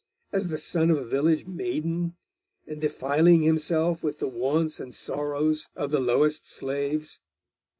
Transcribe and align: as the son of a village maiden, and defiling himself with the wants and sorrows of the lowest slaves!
as 0.33 0.47
the 0.47 0.57
son 0.57 0.89
of 0.89 0.97
a 0.97 1.05
village 1.05 1.45
maiden, 1.45 2.15
and 2.65 2.81
defiling 2.81 3.43
himself 3.43 4.01
with 4.01 4.17
the 4.17 4.27
wants 4.27 4.79
and 4.79 4.95
sorrows 4.95 5.69
of 5.75 5.91
the 5.91 5.99
lowest 5.99 6.47
slaves! 6.47 7.19